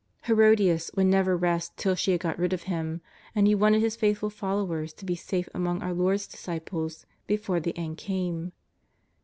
[0.23, 3.01] Herodias would never rest till she had got rid of him,
[3.35, 7.77] and he wanted his faithful followers to be safe among our Lord's disciples before the
[7.77, 8.51] end came.